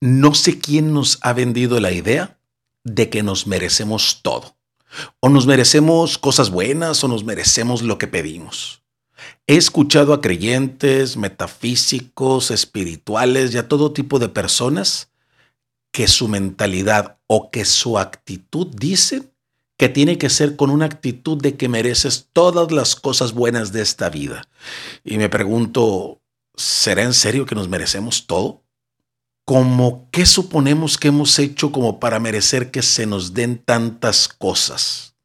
No 0.00 0.34
sé 0.34 0.58
quién 0.58 0.94
nos 0.94 1.18
ha 1.20 1.34
vendido 1.34 1.78
la 1.78 1.92
idea 1.92 2.38
de 2.84 3.10
que 3.10 3.22
nos 3.22 3.46
merecemos 3.46 4.20
todo. 4.22 4.56
O 5.20 5.28
nos 5.28 5.46
merecemos 5.46 6.16
cosas 6.16 6.48
buenas 6.50 7.04
o 7.04 7.08
nos 7.08 7.22
merecemos 7.22 7.82
lo 7.82 7.98
que 7.98 8.06
pedimos. 8.06 8.82
He 9.46 9.56
escuchado 9.56 10.14
a 10.14 10.22
creyentes, 10.22 11.18
metafísicos, 11.18 12.50
espirituales 12.50 13.54
y 13.54 13.58
a 13.58 13.68
todo 13.68 13.92
tipo 13.92 14.18
de 14.18 14.30
personas 14.30 15.10
que 15.92 16.08
su 16.08 16.28
mentalidad 16.28 17.18
o 17.26 17.50
que 17.50 17.66
su 17.66 17.98
actitud 17.98 18.68
dicen 18.74 19.30
que 19.76 19.90
tiene 19.90 20.16
que 20.16 20.30
ser 20.30 20.56
con 20.56 20.70
una 20.70 20.86
actitud 20.86 21.36
de 21.40 21.56
que 21.56 21.68
mereces 21.68 22.28
todas 22.32 22.72
las 22.72 22.96
cosas 22.96 23.32
buenas 23.32 23.72
de 23.72 23.82
esta 23.82 24.08
vida. 24.08 24.48
Y 25.04 25.18
me 25.18 25.28
pregunto, 25.28 26.22
¿será 26.54 27.02
en 27.02 27.14
serio 27.14 27.44
que 27.44 27.54
nos 27.54 27.68
merecemos 27.68 28.26
todo? 28.26 28.62
Como 29.50 30.08
qué 30.12 30.26
suponemos 30.26 30.96
que 30.96 31.08
hemos 31.08 31.36
hecho 31.40 31.72
como 31.72 31.98
para 31.98 32.20
merecer 32.20 32.70
que 32.70 32.82
se 32.82 33.04
nos 33.04 33.34
den 33.34 33.58
tantas 33.58 34.28
cosas. 34.28 35.16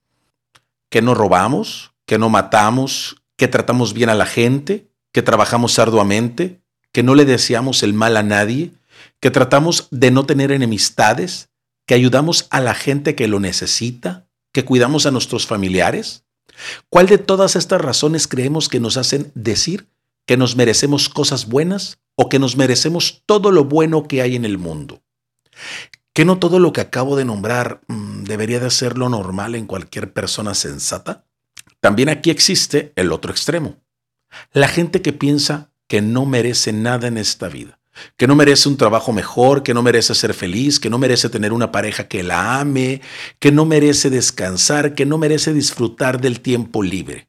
Que 0.90 1.04
no 1.04 1.14
robamos, 1.14 1.92
que 2.08 2.18
no 2.18 2.28
matamos, 2.28 3.18
que 3.38 3.48
tratamos 3.48 3.94
bien 3.94 4.10
a 4.10 4.16
la 4.16 4.26
gente, 4.26 4.90
que 5.12 5.22
trabajamos 5.22 5.78
arduamente, 5.78 6.60
que 6.92 7.04
no 7.04 7.14
le 7.14 7.26
deseamos 7.26 7.84
el 7.84 7.94
mal 7.94 8.18
a 8.18 8.24
nadie, 8.24 8.72
que 9.20 9.30
tratamos 9.30 9.90
de 9.92 10.10
no 10.10 10.26
tener 10.26 10.52
enemistades, 10.52 11.50
que 11.86 11.94
ayudamos 11.94 12.48
a 12.50 12.62
la 12.62 12.74
gente 12.74 13.14
que 13.14 13.28
lo 13.28 13.40
necesita, 13.40 14.26
que 14.52 14.66
cuidamos 14.66 15.06
a 15.06 15.12
nuestros 15.12 15.46
familiares. 15.46 16.24
¿Cuál 16.90 17.06
de 17.06 17.20
todas 17.20 17.56
estas 17.56 17.80
razones 17.80 18.28
creemos 18.28 18.70
que 18.70 18.80
nos 18.80 18.98
hacen 18.98 19.32
decir 19.36 19.88
que 20.26 20.36
nos 20.36 20.56
merecemos 20.56 21.10
cosas 21.10 21.46
buenas 21.46 22.00
o 22.16 22.30
que 22.30 22.40
nos 22.40 22.58
merecemos 22.58 23.24
todo 23.26 23.52
lo 23.52 23.66
bueno 23.66 24.08
que 24.08 24.22
hay 24.22 24.36
en 24.36 24.46
el 24.46 24.58
mundo. 24.58 25.02
¿Que 26.14 26.26
no 26.26 26.40
todo 26.40 26.60
lo 26.60 26.72
que 26.72 26.82
acabo 26.82 27.16
de 27.16 27.26
nombrar 27.26 27.82
mm, 27.88 28.24
debería 28.24 28.60
de 28.60 28.70
ser 28.70 28.98
lo 28.98 29.10
normal 29.10 29.56
en 29.56 29.66
cualquier 29.66 30.14
persona 30.14 30.54
sensata? 30.54 31.26
También 31.82 32.10
aquí 32.10 32.30
existe 32.30 32.94
el 32.96 33.12
otro 33.12 33.32
extremo. 33.32 33.78
La 34.54 34.68
gente 34.68 35.02
que 35.02 35.14
piensa 35.14 35.72
que 35.88 36.02
no 36.02 36.26
merece 36.26 36.74
nada 36.74 37.08
en 37.08 37.18
esta 37.18 37.48
vida, 37.48 37.80
que 38.18 38.28
no 38.28 38.36
merece 38.36 38.70
un 38.70 38.78
trabajo 38.78 39.14
mejor, 39.14 39.62
que 39.62 39.74
no 39.74 39.84
merece 39.84 40.16
ser 40.16 40.34
feliz, 40.34 40.80
que 40.80 40.90
no 40.90 40.98
merece 40.98 41.30
tener 41.30 41.54
una 41.54 41.72
pareja 41.72 42.08
que 42.08 42.24
la 42.24 42.60
ame, 42.60 43.02
que 43.40 43.52
no 43.52 43.66
merece 43.66 44.10
descansar, 44.10 44.96
que 44.96 45.06
no 45.06 45.18
merece 45.18 45.54
disfrutar 45.54 46.20
del 46.20 46.42
tiempo 46.42 46.82
libre. 46.82 47.28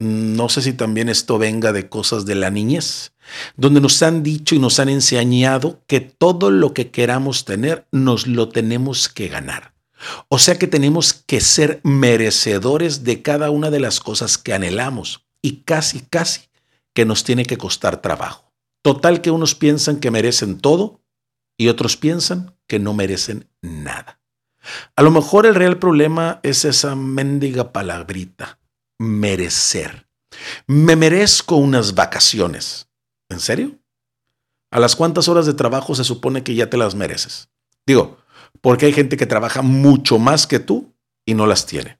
No 0.00 0.48
sé 0.48 0.62
si 0.62 0.72
también 0.72 1.10
esto 1.10 1.38
venga 1.38 1.72
de 1.72 1.90
cosas 1.90 2.24
de 2.24 2.34
la 2.34 2.50
niñez, 2.50 3.12
donde 3.56 3.82
nos 3.82 4.02
han 4.02 4.22
dicho 4.22 4.54
y 4.54 4.58
nos 4.58 4.80
han 4.80 4.88
enseñado 4.88 5.82
que 5.86 6.00
todo 6.00 6.50
lo 6.50 6.72
que 6.72 6.90
queramos 6.90 7.44
tener 7.44 7.86
nos 7.92 8.26
lo 8.26 8.48
tenemos 8.48 9.10
que 9.10 9.28
ganar. 9.28 9.74
O 10.28 10.38
sea 10.38 10.58
que 10.58 10.66
tenemos 10.66 11.12
que 11.12 11.42
ser 11.42 11.80
merecedores 11.84 13.04
de 13.04 13.20
cada 13.20 13.50
una 13.50 13.70
de 13.70 13.80
las 13.80 14.00
cosas 14.00 14.38
que 14.38 14.54
anhelamos 14.54 15.26
y 15.42 15.64
casi, 15.64 16.00
casi 16.00 16.48
que 16.94 17.04
nos 17.04 17.22
tiene 17.22 17.44
que 17.44 17.58
costar 17.58 18.00
trabajo. 18.00 18.54
Total 18.82 19.20
que 19.20 19.30
unos 19.30 19.54
piensan 19.54 20.00
que 20.00 20.10
merecen 20.10 20.58
todo 20.58 21.02
y 21.58 21.68
otros 21.68 21.98
piensan 21.98 22.56
que 22.66 22.78
no 22.78 22.94
merecen 22.94 23.50
nada. 23.60 24.18
A 24.96 25.02
lo 25.02 25.10
mejor 25.10 25.44
el 25.44 25.54
real 25.54 25.78
problema 25.78 26.40
es 26.42 26.64
esa 26.64 26.94
mendiga 26.94 27.72
palabrita, 27.72 28.59
merecer. 29.00 30.06
Me 30.66 30.94
merezco 30.94 31.56
unas 31.56 31.94
vacaciones. 31.94 32.86
¿En 33.30 33.40
serio? 33.40 33.78
¿A 34.70 34.78
las 34.78 34.94
cuántas 34.94 35.26
horas 35.26 35.46
de 35.46 35.54
trabajo 35.54 35.94
se 35.94 36.04
supone 36.04 36.44
que 36.44 36.54
ya 36.54 36.68
te 36.68 36.76
las 36.76 36.94
mereces? 36.94 37.48
Digo, 37.86 38.18
porque 38.60 38.84
hay 38.84 38.92
gente 38.92 39.16
que 39.16 39.24
trabaja 39.24 39.62
mucho 39.62 40.18
más 40.18 40.46
que 40.46 40.58
tú 40.58 40.92
y 41.24 41.32
no 41.32 41.46
las 41.46 41.64
tiene. 41.64 41.98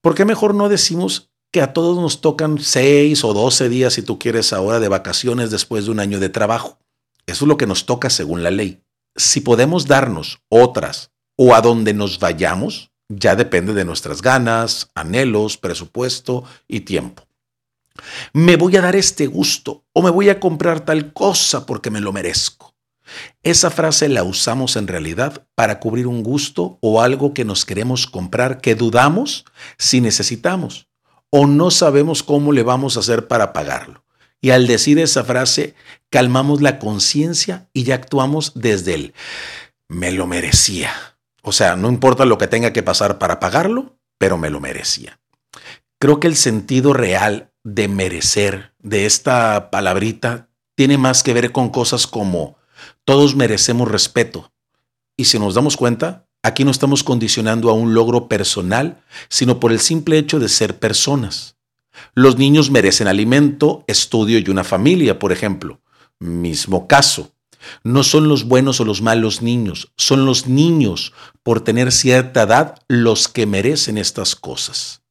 ¿Por 0.00 0.14
qué 0.14 0.24
mejor 0.24 0.54
no 0.54 0.68
decimos 0.68 1.32
que 1.50 1.62
a 1.62 1.72
todos 1.72 1.98
nos 1.98 2.20
tocan 2.20 2.60
seis 2.60 3.24
o 3.24 3.34
doce 3.34 3.68
días, 3.68 3.94
si 3.94 4.02
tú 4.02 4.20
quieres, 4.20 4.52
ahora 4.52 4.78
de 4.78 4.88
vacaciones 4.88 5.50
después 5.50 5.86
de 5.86 5.90
un 5.90 5.98
año 5.98 6.20
de 6.20 6.28
trabajo? 6.28 6.78
Eso 7.26 7.44
es 7.44 7.48
lo 7.48 7.56
que 7.56 7.66
nos 7.66 7.86
toca 7.86 8.08
según 8.08 8.44
la 8.44 8.52
ley. 8.52 8.84
Si 9.16 9.40
podemos 9.40 9.88
darnos 9.88 10.38
otras 10.48 11.10
o 11.36 11.56
a 11.56 11.60
donde 11.60 11.92
nos 11.92 12.20
vayamos, 12.20 12.92
ya 13.16 13.36
depende 13.36 13.72
de 13.74 13.84
nuestras 13.84 14.22
ganas, 14.22 14.90
anhelos, 14.94 15.56
presupuesto 15.56 16.44
y 16.68 16.80
tiempo. 16.80 17.26
Me 18.32 18.56
voy 18.56 18.76
a 18.76 18.80
dar 18.80 18.96
este 18.96 19.26
gusto 19.26 19.84
o 19.92 20.02
me 20.02 20.10
voy 20.10 20.28
a 20.28 20.40
comprar 20.40 20.84
tal 20.84 21.12
cosa 21.12 21.66
porque 21.66 21.90
me 21.90 22.00
lo 22.00 22.12
merezco. 22.12 22.74
Esa 23.42 23.70
frase 23.70 24.08
la 24.08 24.24
usamos 24.24 24.76
en 24.76 24.88
realidad 24.88 25.46
para 25.54 25.78
cubrir 25.78 26.06
un 26.06 26.22
gusto 26.22 26.78
o 26.80 27.02
algo 27.02 27.34
que 27.34 27.44
nos 27.44 27.64
queremos 27.64 28.06
comprar 28.06 28.60
que 28.60 28.74
dudamos 28.74 29.44
si 29.78 30.00
necesitamos 30.00 30.88
o 31.30 31.46
no 31.46 31.70
sabemos 31.70 32.22
cómo 32.22 32.52
le 32.52 32.62
vamos 32.62 32.96
a 32.96 33.00
hacer 33.00 33.28
para 33.28 33.52
pagarlo. 33.52 34.04
Y 34.40 34.50
al 34.50 34.66
decir 34.66 34.98
esa 34.98 35.24
frase, 35.24 35.74
calmamos 36.10 36.62
la 36.62 36.78
conciencia 36.78 37.68
y 37.72 37.84
ya 37.84 37.94
actuamos 37.94 38.52
desde 38.54 38.94
el 38.94 39.14
me 39.88 40.12
lo 40.12 40.26
merecía 40.26 41.13
o 41.44 41.52
sea, 41.52 41.76
no 41.76 41.90
importa 41.90 42.24
lo 42.24 42.38
que 42.38 42.48
tenga 42.48 42.72
que 42.72 42.82
pasar 42.82 43.18
para 43.18 43.38
pagarlo, 43.38 43.98
pero 44.16 44.38
me 44.38 44.48
lo 44.48 44.60
merecía. 44.60 45.20
Creo 46.00 46.18
que 46.18 46.26
el 46.26 46.36
sentido 46.36 46.94
real 46.94 47.52
de 47.62 47.86
merecer 47.86 48.72
de 48.78 49.04
esta 49.04 49.70
palabrita 49.70 50.48
tiene 50.74 50.96
más 50.96 51.22
que 51.22 51.34
ver 51.34 51.52
con 51.52 51.68
cosas 51.68 52.06
como 52.06 52.56
todos 53.04 53.36
merecemos 53.36 53.90
respeto. 53.90 54.52
Y 55.18 55.26
si 55.26 55.38
nos 55.38 55.54
damos 55.54 55.76
cuenta, 55.76 56.26
aquí 56.42 56.64
no 56.64 56.70
estamos 56.70 57.04
condicionando 57.04 57.68
a 57.68 57.74
un 57.74 57.92
logro 57.92 58.26
personal, 58.26 59.02
sino 59.28 59.60
por 59.60 59.70
el 59.70 59.80
simple 59.80 60.16
hecho 60.16 60.40
de 60.40 60.48
ser 60.48 60.78
personas. 60.78 61.58
Los 62.14 62.38
niños 62.38 62.70
merecen 62.70 63.06
alimento, 63.06 63.84
estudio 63.86 64.38
y 64.38 64.48
una 64.48 64.64
familia, 64.64 65.18
por 65.18 65.30
ejemplo. 65.30 65.82
Mismo 66.18 66.88
caso. 66.88 67.33
No 67.82 68.02
son 68.02 68.28
los 68.28 68.44
buenos 68.44 68.80
o 68.80 68.84
los 68.84 69.02
malos 69.02 69.42
niños, 69.42 69.92
son 69.96 70.26
los 70.26 70.46
niños 70.46 71.12
por 71.42 71.60
tener 71.60 71.92
cierta 71.92 72.42
edad 72.42 72.82
los 72.88 73.28
que 73.28 73.46
merecen 73.46 73.98
estas 73.98 74.36
cosas. 74.36 75.02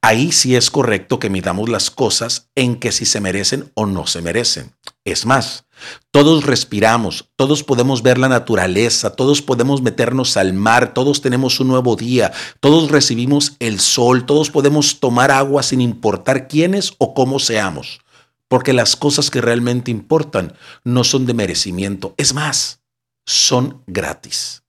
Ahí 0.00 0.32
sí 0.32 0.54
es 0.54 0.70
correcto 0.70 1.18
que 1.18 1.30
midamos 1.30 1.68
las 1.68 1.90
cosas 1.90 2.48
en 2.54 2.76
que 2.76 2.92
si 2.92 3.06
se 3.06 3.20
merecen 3.20 3.72
o 3.74 3.86
no 3.86 4.06
se 4.06 4.22
merecen. 4.22 4.74
Es 5.04 5.26
más, 5.26 5.64
todos 6.10 6.44
respiramos, 6.44 7.28
todos 7.36 7.64
podemos 7.64 8.02
ver 8.02 8.18
la 8.18 8.28
naturaleza, 8.28 9.16
todos 9.16 9.42
podemos 9.42 9.82
meternos 9.82 10.36
al 10.36 10.52
mar, 10.52 10.94
todos 10.94 11.20
tenemos 11.20 11.58
un 11.60 11.68
nuevo 11.68 11.96
día, 11.96 12.32
todos 12.60 12.90
recibimos 12.90 13.56
el 13.58 13.80
sol, 13.80 14.26
todos 14.26 14.50
podemos 14.50 15.00
tomar 15.00 15.30
agua 15.30 15.62
sin 15.62 15.80
importar 15.80 16.46
quiénes 16.48 16.94
o 16.98 17.14
cómo 17.14 17.38
seamos 17.38 18.03
porque 18.48 18.72
las 18.72 18.96
cosas 18.96 19.30
que 19.30 19.40
realmente 19.40 19.90
importan 19.90 20.54
no 20.84 21.04
son 21.04 21.26
de 21.26 21.34
merecimiento, 21.34 22.14
es 22.16 22.34
más, 22.34 22.82
son 23.26 23.82
gratis. 23.86 24.62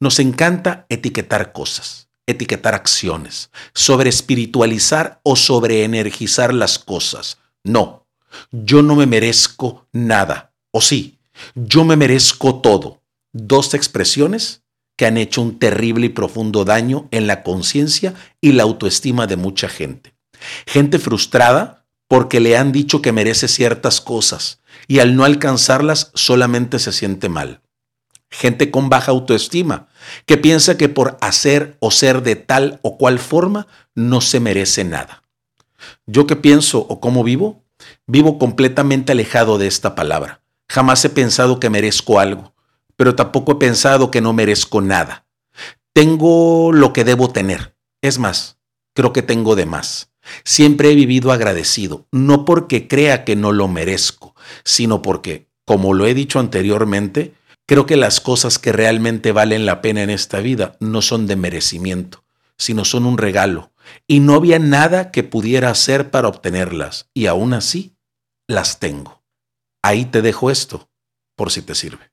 Nos 0.00 0.18
encanta 0.18 0.86
etiquetar 0.88 1.52
cosas, 1.52 2.08
etiquetar 2.26 2.74
acciones, 2.74 3.50
sobre 3.74 4.08
espiritualizar 4.08 5.20
o 5.22 5.36
sobre 5.36 5.84
energizar 5.84 6.52
las 6.52 6.78
cosas. 6.78 7.38
No, 7.64 8.06
yo 8.50 8.82
no 8.82 8.94
me 8.94 9.06
merezco 9.06 9.86
nada, 9.92 10.54
o 10.70 10.80
sí, 10.80 11.18
yo 11.54 11.84
me 11.84 11.96
merezco 11.96 12.60
todo. 12.60 13.02
Dos 13.32 13.74
expresiones 13.74 14.62
que 14.96 15.06
han 15.06 15.16
hecho 15.16 15.40
un 15.42 15.58
terrible 15.58 16.06
y 16.06 16.10
profundo 16.10 16.64
daño 16.64 17.08
en 17.10 17.26
la 17.26 17.42
conciencia 17.42 18.14
y 18.40 18.52
la 18.52 18.62
autoestima 18.62 19.26
de 19.26 19.36
mucha 19.36 19.68
gente. 19.68 20.14
Gente 20.66 20.98
frustrada 20.98 21.81
porque 22.12 22.40
le 22.40 22.58
han 22.58 22.72
dicho 22.72 23.00
que 23.00 23.10
merece 23.10 23.48
ciertas 23.48 24.02
cosas 24.02 24.60
y 24.86 24.98
al 24.98 25.16
no 25.16 25.24
alcanzarlas 25.24 26.10
solamente 26.12 26.78
se 26.78 26.92
siente 26.92 27.30
mal. 27.30 27.62
Gente 28.28 28.70
con 28.70 28.90
baja 28.90 29.12
autoestima, 29.12 29.88
que 30.26 30.36
piensa 30.36 30.76
que 30.76 30.90
por 30.90 31.16
hacer 31.22 31.78
o 31.80 31.90
ser 31.90 32.22
de 32.22 32.36
tal 32.36 32.80
o 32.82 32.98
cual 32.98 33.18
forma 33.18 33.66
no 33.94 34.20
se 34.20 34.40
merece 34.40 34.84
nada. 34.84 35.22
Yo 36.04 36.26
que 36.26 36.36
pienso 36.36 36.80
o 36.80 37.00
cómo 37.00 37.24
vivo, 37.24 37.64
vivo 38.06 38.38
completamente 38.38 39.12
alejado 39.12 39.56
de 39.56 39.66
esta 39.66 39.94
palabra. 39.94 40.42
Jamás 40.68 41.02
he 41.06 41.08
pensado 41.08 41.60
que 41.60 41.70
merezco 41.70 42.20
algo, 42.20 42.52
pero 42.94 43.14
tampoco 43.14 43.52
he 43.52 43.54
pensado 43.54 44.10
que 44.10 44.20
no 44.20 44.34
merezco 44.34 44.82
nada. 44.82 45.24
Tengo 45.94 46.72
lo 46.72 46.92
que 46.92 47.04
debo 47.04 47.30
tener. 47.30 47.74
Es 48.02 48.18
más, 48.18 48.58
creo 48.92 49.14
que 49.14 49.22
tengo 49.22 49.56
de 49.56 49.64
más. 49.64 50.11
Siempre 50.44 50.90
he 50.90 50.94
vivido 50.94 51.32
agradecido, 51.32 52.06
no 52.12 52.44
porque 52.44 52.88
crea 52.88 53.24
que 53.24 53.36
no 53.36 53.52
lo 53.52 53.68
merezco, 53.68 54.34
sino 54.64 55.02
porque, 55.02 55.48
como 55.64 55.94
lo 55.94 56.06
he 56.06 56.14
dicho 56.14 56.38
anteriormente, 56.38 57.34
creo 57.66 57.86
que 57.86 57.96
las 57.96 58.20
cosas 58.20 58.58
que 58.58 58.72
realmente 58.72 59.32
valen 59.32 59.66
la 59.66 59.80
pena 59.82 60.02
en 60.02 60.10
esta 60.10 60.40
vida 60.40 60.76
no 60.80 61.02
son 61.02 61.26
de 61.26 61.36
merecimiento, 61.36 62.24
sino 62.58 62.84
son 62.84 63.06
un 63.06 63.18
regalo, 63.18 63.72
y 64.06 64.20
no 64.20 64.34
había 64.34 64.58
nada 64.58 65.10
que 65.10 65.22
pudiera 65.22 65.70
hacer 65.70 66.10
para 66.10 66.28
obtenerlas, 66.28 67.08
y 67.14 67.26
aún 67.26 67.54
así 67.54 67.96
las 68.46 68.78
tengo. 68.78 69.22
Ahí 69.82 70.04
te 70.04 70.22
dejo 70.22 70.50
esto, 70.50 70.90
por 71.34 71.50
si 71.50 71.62
te 71.62 71.74
sirve. 71.74 72.11